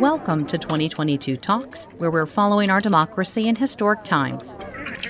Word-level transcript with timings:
Welcome 0.00 0.46
to 0.46 0.56
2022 0.56 1.36
Talks, 1.36 1.84
where 1.98 2.10
we're 2.10 2.24
following 2.24 2.70
our 2.70 2.80
democracy 2.80 3.46
in 3.48 3.56
historic 3.56 4.02
times. 4.02 4.54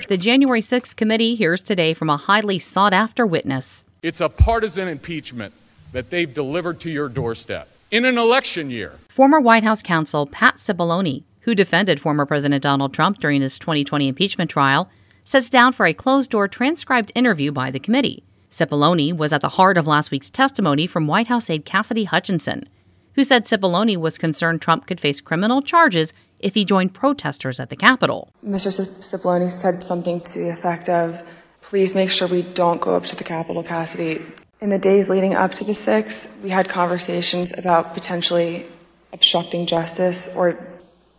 The 0.09 0.17
January 0.17 0.59
6th 0.59 0.97
committee 0.97 1.35
hears 1.35 1.61
today 1.61 1.93
from 1.93 2.09
a 2.09 2.17
highly 2.17 2.59
sought 2.59 2.91
after 2.91 3.25
witness. 3.25 3.85
It's 4.01 4.19
a 4.19 4.27
partisan 4.27 4.89
impeachment 4.89 5.53
that 5.93 6.09
they've 6.09 6.33
delivered 6.33 6.81
to 6.81 6.89
your 6.89 7.07
doorstep 7.07 7.69
in 7.89 8.03
an 8.03 8.17
election 8.17 8.69
year. 8.69 8.99
Former 9.07 9.39
White 9.39 9.63
House 9.63 9.81
counsel 9.81 10.25
Pat 10.25 10.57
Cipollone, 10.57 11.23
who 11.43 11.55
defended 11.55 12.01
former 12.01 12.25
President 12.25 12.61
Donald 12.61 12.93
Trump 12.93 13.17
during 13.19 13.39
his 13.39 13.57
2020 13.59 14.09
impeachment 14.09 14.51
trial, 14.51 14.89
sits 15.23 15.49
down 15.49 15.71
for 15.71 15.85
a 15.85 15.93
closed 15.93 16.31
door 16.31 16.49
transcribed 16.49 17.13
interview 17.15 17.53
by 17.53 17.71
the 17.71 17.79
committee. 17.79 18.23
Cipollone 18.49 19.15
was 19.15 19.31
at 19.31 19.39
the 19.39 19.55
heart 19.55 19.77
of 19.77 19.87
last 19.87 20.11
week's 20.11 20.29
testimony 20.29 20.85
from 20.85 21.07
White 21.07 21.27
House 21.27 21.49
aide 21.49 21.63
Cassidy 21.63 22.03
Hutchinson 22.03 22.67
who 23.15 23.23
said 23.23 23.45
Cipollone 23.45 23.97
was 23.97 24.17
concerned 24.17 24.61
Trump 24.61 24.87
could 24.87 24.99
face 24.99 25.21
criminal 25.21 25.61
charges 25.61 26.13
if 26.39 26.53
he 26.53 26.65
joined 26.65 26.93
protesters 26.93 27.59
at 27.59 27.69
the 27.69 27.75
Capitol. 27.75 28.31
Mr. 28.45 28.71
Cipollone 29.01 29.51
said 29.51 29.83
something 29.83 30.21
to 30.21 30.39
the 30.39 30.49
effect 30.49 30.89
of, 30.89 31.21
please 31.61 31.93
make 31.93 32.09
sure 32.09 32.27
we 32.27 32.41
don't 32.41 32.81
go 32.81 32.95
up 32.95 33.05
to 33.05 33.15
the 33.15 33.23
Capitol, 33.23 33.63
Cassidy. 33.63 34.21
In 34.59 34.69
the 34.69 34.79
days 34.79 35.09
leading 35.09 35.35
up 35.35 35.53
to 35.55 35.63
the 35.63 35.73
6th, 35.73 36.27
we 36.43 36.49
had 36.49 36.69
conversations 36.69 37.53
about 37.57 37.93
potentially 37.93 38.65
obstructing 39.13 39.65
justice 39.65 40.29
or 40.35 40.57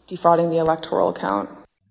defrauding 0.07 0.51
the 0.51 0.59
electoral 0.59 1.13
count. 1.13 1.49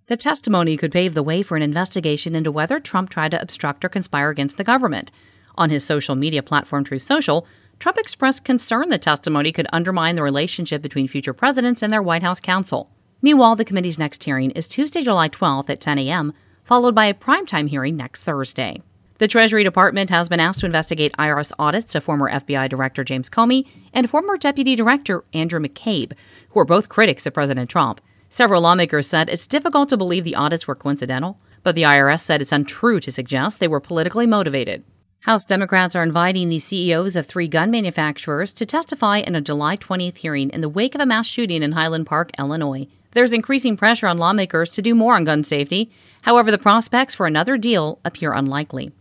The 0.07 0.17
testimony 0.17 0.75
could 0.77 0.91
pave 0.91 1.13
the 1.13 1.23
way 1.23 1.41
for 1.41 1.55
an 1.55 1.63
investigation 1.63 2.35
into 2.35 2.51
whether 2.51 2.79
Trump 2.79 3.09
tried 3.09 3.31
to 3.31 3.41
obstruct 3.41 3.85
or 3.85 3.89
conspire 3.89 4.29
against 4.29 4.57
the 4.57 4.63
government. 4.63 5.11
On 5.55 5.69
his 5.69 5.85
social 5.85 6.15
media 6.15 6.43
platform 6.43 6.83
Truth 6.83 7.03
Social, 7.03 7.45
Trump 7.81 7.97
expressed 7.97 8.45
concern 8.45 8.89
the 8.89 8.99
testimony 8.99 9.51
could 9.51 9.65
undermine 9.73 10.13
the 10.13 10.21
relationship 10.21 10.83
between 10.83 11.07
future 11.07 11.33
presidents 11.33 11.81
and 11.81 11.91
their 11.91 12.03
White 12.03 12.21
House 12.21 12.39
counsel. 12.39 12.91
Meanwhile, 13.23 13.55
the 13.55 13.65
committee's 13.65 13.97
next 13.97 14.23
hearing 14.23 14.51
is 14.51 14.67
Tuesday, 14.67 15.01
July 15.01 15.29
12th 15.29 15.67
at 15.67 15.81
10 15.81 15.97
a.m., 15.97 16.31
followed 16.63 16.93
by 16.93 17.07
a 17.07 17.13
primetime 17.15 17.67
hearing 17.67 17.97
next 17.97 18.21
Thursday. 18.21 18.83
The 19.17 19.27
Treasury 19.27 19.63
Department 19.63 20.11
has 20.11 20.29
been 20.29 20.39
asked 20.39 20.59
to 20.59 20.67
investigate 20.67 21.17
IRS 21.17 21.51
audits 21.57 21.95
of 21.95 22.03
former 22.03 22.29
FBI 22.29 22.69
Director 22.69 23.03
James 23.03 23.31
Comey 23.31 23.65
and 23.93 24.07
former 24.07 24.37
Deputy 24.37 24.75
Director 24.75 25.23
Andrew 25.33 25.59
McCabe, 25.59 26.13
who 26.49 26.59
are 26.59 26.65
both 26.65 26.87
critics 26.87 27.25
of 27.25 27.33
President 27.33 27.67
Trump. 27.67 27.99
Several 28.29 28.61
lawmakers 28.61 29.07
said 29.07 29.27
it's 29.27 29.47
difficult 29.47 29.89
to 29.89 29.97
believe 29.97 30.23
the 30.23 30.35
audits 30.35 30.67
were 30.67 30.75
coincidental, 30.75 31.39
but 31.63 31.73
the 31.73 31.81
IRS 31.81 32.21
said 32.21 32.43
it's 32.43 32.51
untrue 32.51 32.99
to 32.99 33.11
suggest 33.11 33.59
they 33.59 33.67
were 33.67 33.79
politically 33.79 34.27
motivated. 34.27 34.83
House 35.25 35.45
Democrats 35.45 35.95
are 35.95 36.01
inviting 36.01 36.49
the 36.49 36.57
CEOs 36.57 37.15
of 37.15 37.27
three 37.27 37.47
gun 37.47 37.69
manufacturers 37.69 38.51
to 38.53 38.65
testify 38.65 39.17
in 39.17 39.35
a 39.35 39.41
July 39.41 39.77
20th 39.77 40.17
hearing 40.17 40.49
in 40.49 40.61
the 40.61 40.69
wake 40.69 40.95
of 40.95 41.01
a 41.01 41.05
mass 41.05 41.27
shooting 41.27 41.61
in 41.61 41.73
Highland 41.73 42.07
Park, 42.07 42.31
Illinois. 42.39 42.87
There's 43.11 43.31
increasing 43.31 43.77
pressure 43.77 44.07
on 44.07 44.17
lawmakers 44.17 44.71
to 44.71 44.81
do 44.81 44.95
more 44.95 45.15
on 45.15 45.23
gun 45.23 45.43
safety. 45.43 45.91
However, 46.23 46.49
the 46.49 46.57
prospects 46.57 47.13
for 47.13 47.27
another 47.27 47.55
deal 47.59 47.99
appear 48.03 48.33
unlikely. 48.33 48.93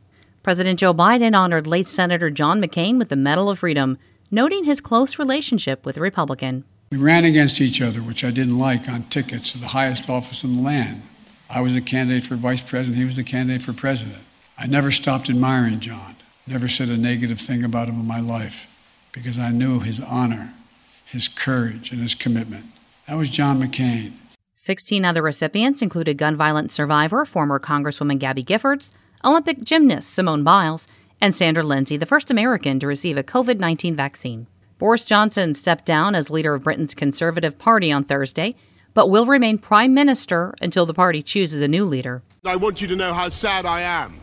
President 0.43 0.79
Joe 0.79 0.93
Biden 0.93 1.35
honored 1.35 1.67
late 1.67 1.89
Senator 1.89 2.29
John 2.29 2.61
McCain 2.61 2.99
with 2.99 3.09
the 3.09 3.17
Medal 3.17 3.49
of 3.49 3.61
Freedom, 3.61 3.97
noting 4.31 4.65
his 4.65 4.83
close 4.83 5.19
relationship 5.19 5.87
with 5.87 5.97
a 5.97 6.03
Republican. 6.03 6.65
We 6.91 6.99
ran 6.99 7.25
against 7.25 7.63
each 7.63 7.81
other, 7.81 8.03
which 8.03 8.25
I 8.25 8.31
didn't 8.31 8.59
like, 8.59 8.91
on 8.91 9.05
tickets 9.05 9.53
to 9.53 9.59
the 9.59 9.69
highest 9.69 10.11
office 10.11 10.45
in 10.45 10.57
the 10.57 10.63
land. 10.63 11.01
I 11.49 11.63
was 11.63 11.73
the 11.73 11.81
candidate 11.81 12.25
for 12.25 12.35
vice 12.35 12.61
president, 12.61 12.99
he 12.99 13.07
was 13.07 13.17
the 13.17 13.25
candidate 13.25 13.63
for 13.63 13.73
president. 13.73 14.19
I 14.61 14.67
never 14.67 14.91
stopped 14.91 15.31
admiring 15.31 15.81
John, 15.81 16.17
never 16.47 16.69
said 16.69 16.91
a 16.91 16.97
negative 16.99 17.41
thing 17.41 17.65
about 17.65 17.89
him 17.89 17.99
in 17.99 18.07
my 18.07 18.21
life 18.21 18.67
because 19.11 19.39
I 19.39 19.49
knew 19.53 19.81
his 19.81 20.01
honor, 20.01 20.53
his 21.07 21.29
courage, 21.29 21.93
and 21.93 22.03
his 22.03 22.15
commitment. 22.15 22.67
That 23.09 23.17
was 23.17 23.31
John 23.31 23.59
McCain. 23.59 24.13
16 24.57 25.03
other 25.03 25.23
recipients 25.23 25.81
included 25.81 26.19
gun 26.19 26.37
violence 26.37 26.75
survivor, 26.75 27.25
former 27.25 27.59
Congresswoman 27.59 28.19
Gabby 28.19 28.45
Giffords, 28.45 28.95
Olympic 29.25 29.63
gymnast 29.63 30.13
Simone 30.13 30.45
Biles, 30.45 30.87
and 31.23 31.35
Sandra 31.35 31.63
Lindsay, 31.63 31.97
the 31.97 32.05
first 32.05 32.31
American 32.31 32.79
to 32.81 32.87
receive 32.87 33.17
a 33.17 33.23
COVID 33.23 33.59
19 33.59 33.97
vaccine. 33.97 34.47
Boris 34.77 35.07
Johnson 35.07 35.55
stepped 35.55 35.87
down 35.87 36.15
as 36.15 36.29
leader 36.29 36.53
of 36.53 36.65
Britain's 36.65 36.95
Conservative 36.95 37.59
Party 37.59 37.91
on 37.91 38.05
Thursday, 38.05 38.55
but 38.93 39.09
will 39.09 39.25
remain 39.25 39.57
Prime 39.57 39.95
Minister 39.95 40.55
until 40.61 40.85
the 40.85 40.93
party 40.93 41.23
chooses 41.23 41.63
a 41.63 41.69
new 41.69 41.87
leader. 41.87 42.23
I 42.45 42.57
want 42.57 42.83
you 42.83 42.89
to 42.89 42.97
know 42.97 43.15
how 43.15 43.31
sad 43.31 43.65
I 43.65 43.81
am 43.81 44.21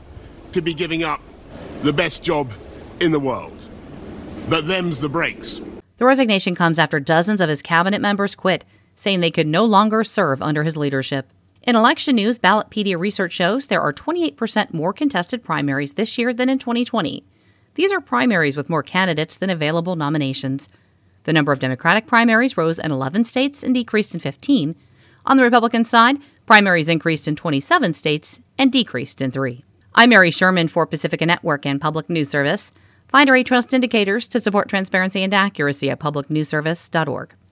to 0.52 0.62
be 0.62 0.74
giving 0.74 1.04
up 1.04 1.22
the 1.84 1.94
best 1.94 2.24
job 2.24 2.52
in 3.00 3.12
the 3.12 3.20
world. 3.20 3.66
But 4.50 4.68
them's 4.68 5.02
the 5.02 5.10
breaks. 5.10 5.62
The 5.98 6.06
resignation 6.06 6.56
comes 6.56 6.80
after 6.80 7.00
dozens 7.00 7.42
of 7.42 7.50
his 7.50 7.62
cabinet 7.62 8.02
members 8.02 8.36
quit, 8.36 8.64
saying 8.96 9.20
they 9.20 9.32
could 9.32 9.48
no 9.48 9.66
longer 9.66 10.04
serve 10.04 10.42
under 10.42 10.64
his 10.64 10.78
leadership. 10.78 11.28
In 11.64 11.76
election 11.76 12.16
news, 12.16 12.40
Ballotpedia 12.40 12.98
research 12.98 13.34
shows 13.34 13.66
there 13.66 13.82
are 13.82 13.92
28% 13.92 14.74
more 14.74 14.94
contested 14.94 15.44
primaries 15.44 15.94
this 15.94 16.18
year 16.18 16.34
than 16.34 16.50
in 16.50 16.60
2020. 16.60 17.24
These 17.76 17.92
are 17.92 18.00
primaries 18.00 18.56
with 18.56 18.70
more 18.70 18.84
candidates 18.84 19.38
than 19.38 19.50
available 19.50 19.96
nominations. 19.96 20.70
The 21.26 21.34
number 21.34 21.52
of 21.52 21.60
Democratic 21.60 22.08
primaries 22.08 22.58
rose 22.58 22.80
in 22.80 22.90
11 22.90 23.26
states 23.26 23.64
and 23.64 23.74
decreased 23.74 24.14
in 24.14 24.22
15. 24.22 24.76
On 25.26 25.36
the 25.38 25.44
Republican 25.44 25.84
side, 25.84 26.18
primaries 26.46 26.88
increased 26.88 27.28
in 27.28 27.36
27 27.36 27.94
states 27.94 28.40
and 28.58 28.72
decreased 28.72 29.22
in 29.22 29.30
3. 29.30 29.64
I'm 29.96 30.10
Mary 30.10 30.32
Sherman 30.32 30.68
for 30.68 30.86
Pacifica 30.86 31.26
Network 31.26 31.66
and 31.66 31.82
Public 31.82 32.10
News 32.10 32.30
Service. 32.30 32.72
Find 33.08 33.30
our 33.30 33.42
Trust 33.44 33.74
indicators 33.74 34.28
to 34.28 34.40
support 34.40 34.70
transparency 34.70 35.24
and 35.24 35.34
accuracy 35.34 35.90
at 35.90 36.00
publicnewsservice.org. 36.00 37.34